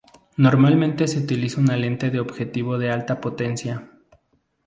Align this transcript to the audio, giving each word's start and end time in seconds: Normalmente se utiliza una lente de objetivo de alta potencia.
Normalmente 0.37 1.07
se 1.07 1.19
utiliza 1.19 1.61
una 1.61 1.77
lente 1.77 2.09
de 2.09 2.19
objetivo 2.19 2.79
de 2.79 2.89
alta 2.91 3.21
potencia. 3.21 3.87